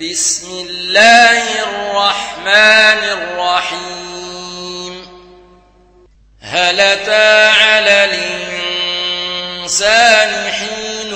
[0.00, 5.06] بسم الله الرحمن الرحيم.
[6.40, 8.04] هل أتى على
[9.54, 11.14] الإنسان حين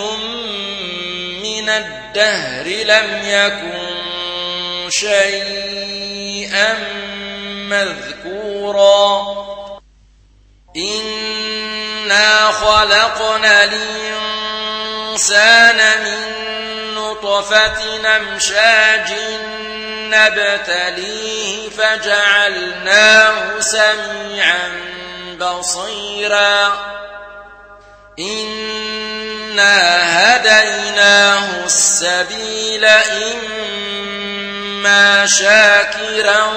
[1.43, 6.79] من الدهر لم يكن شيئا
[7.71, 9.27] مذكورا.
[10.77, 14.71] إنا خلقنا الإنسان
[16.05, 16.28] من
[17.39, 19.13] نطفة أمشاج
[20.11, 24.71] نبتليه فجعلناه سميعا
[25.41, 26.73] بصيرا.
[28.19, 29.77] إنا
[30.37, 32.85] هديناه السبيل
[34.05, 36.53] إما شاكرا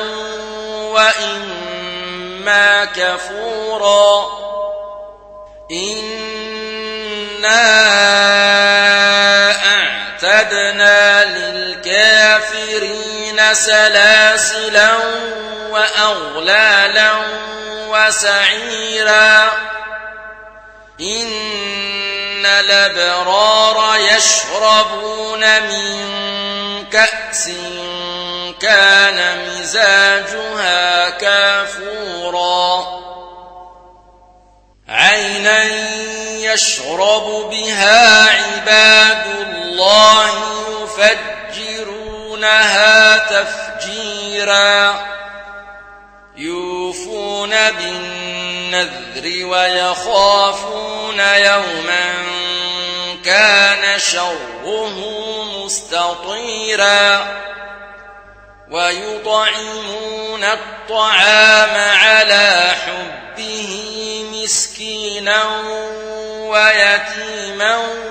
[0.92, 4.42] وإما كفورا.
[5.72, 6.32] إنا
[10.42, 12.34] أعتدنا للكافرين
[13.54, 14.92] سلاسلا
[15.70, 17.12] وأغلالا
[17.90, 19.52] وسعيرا.
[21.02, 26.12] إن الأبرار يشربون من
[26.90, 27.50] كأس
[28.62, 33.02] كان مزاجها كافورا.
[34.90, 35.64] عينا
[36.54, 39.61] يشرب بها عباد الله
[41.52, 45.06] يفجرونها تفجيرا
[46.36, 52.14] يوفون بالنذر ويخافون يوما
[53.26, 54.90] كان شره
[55.66, 57.28] مستطيرا
[58.72, 65.44] ويطعمون الطعام على حبه مسكينا
[66.40, 68.11] ويتيما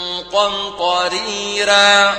[0.33, 2.15] قمطريرا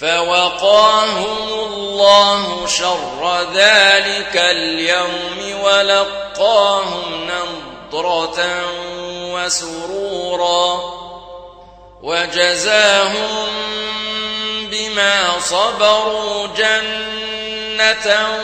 [0.00, 8.38] فوقاهم الله شر ذلك اليوم ولقاهم نضرة
[9.34, 10.80] وسرورا
[12.02, 13.48] وجزاهم
[14.70, 18.38] بما صبروا جنة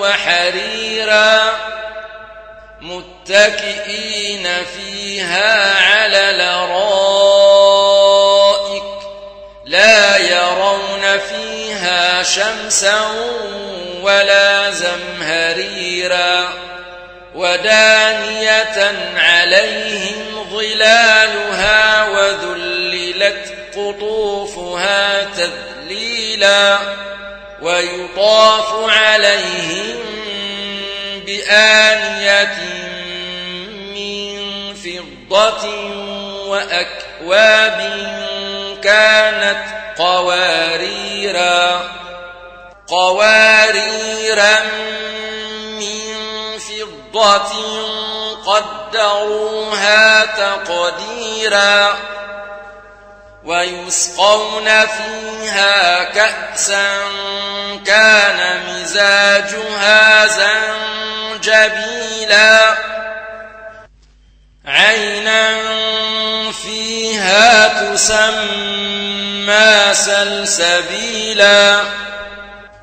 [0.00, 1.56] وحريرا
[2.82, 7.22] متكئين فيها على الارائك
[9.64, 13.00] لا يرون فيها شمسا
[14.02, 16.48] ولا زمهريرا
[17.34, 26.78] ودانية عليهم ظلالها وذللت قطوفها تذليلا
[27.62, 30.11] ويطاف عليهم
[31.26, 32.58] بآنية
[33.94, 35.64] من فضة
[36.46, 37.78] وأكواب
[38.82, 39.64] كانت
[39.98, 41.80] قواريرا
[42.86, 44.58] قواريرا
[45.78, 47.52] من فضة
[48.46, 51.96] قدروها تقديرا
[53.44, 56.86] ويسقون فيها كأسا
[57.86, 60.26] كان مزاجها
[61.68, 62.74] زنجبيلا
[64.66, 65.62] عينا
[66.52, 69.14] فيها تسمى
[69.92, 71.80] سلسبيلا.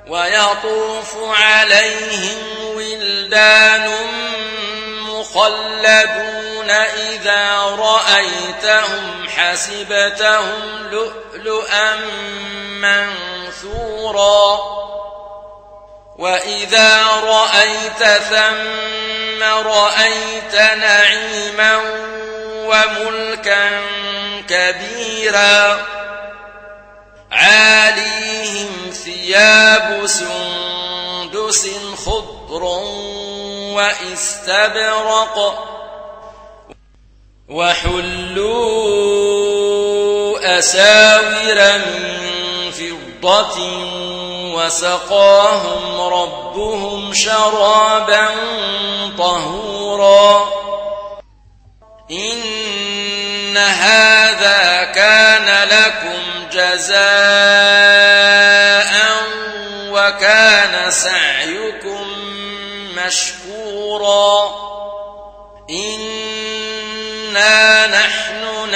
[0.08, 2.38] ويطوف عليهم
[2.76, 3.90] ولدان
[5.02, 11.96] مخلدون إذا رأيتهم حسبتهم لؤلؤا
[12.82, 14.60] منثورا.
[16.20, 21.82] وإذا رأيت ثم رأيت نعيما
[22.54, 23.82] وملكا
[24.50, 25.86] كبيرا
[27.32, 31.68] عاليهم ثياب سندس
[32.06, 32.64] خضر
[33.74, 35.66] واستبرق
[37.50, 39.00] وحلوا
[40.60, 42.39] أساور من
[43.22, 43.58] فضة
[44.56, 48.28] وسقاهم ربهم شرابا
[49.18, 50.50] طهورا.
[52.12, 57.00] إن هذا كان لكم جزاء
[59.92, 62.08] وكان سعيكم
[62.98, 64.50] مشكورا.
[65.70, 66.78] إنا
[67.88, 68.19] نحن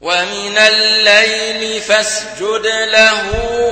[0.00, 3.22] ومن الليل فاسجد له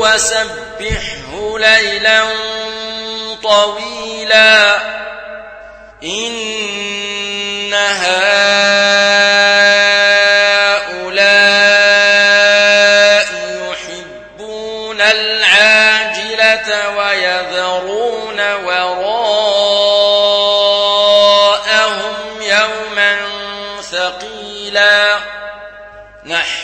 [0.01, 2.25] وسبحه ليلا
[3.43, 4.77] طويلا.
[6.03, 6.48] إن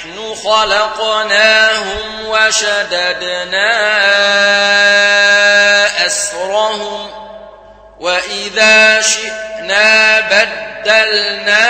[0.04, 3.70] نحن خلقناهم وشددنا
[6.06, 7.10] أسرهم
[8.00, 11.64] وإذا شئنا بدلنا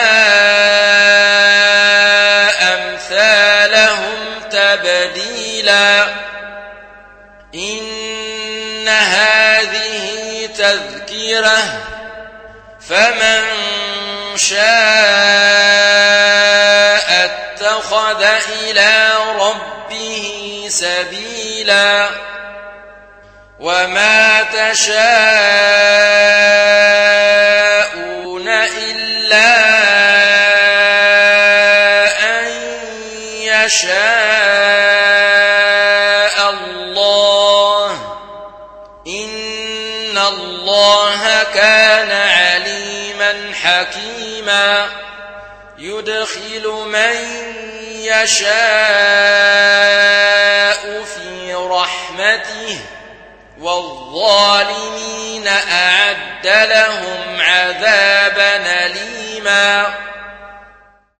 [2.74, 6.04] أمثالهم تبديلا.
[7.54, 11.62] إن هذه تذكرة
[12.88, 13.44] فمن
[14.36, 15.84] شاء
[17.54, 18.22] اتخذ
[18.62, 22.08] إلى ربه سبيلا
[23.60, 24.98] وما تشاءون
[28.48, 29.54] إلا
[32.24, 32.46] أن
[33.40, 33.94] يشاء
[36.50, 36.83] الله.
[46.24, 47.16] يدخل من
[47.90, 48.54] يشاء
[51.04, 52.80] في رحمته
[53.60, 58.73] والظالمين أعد لهم عذابا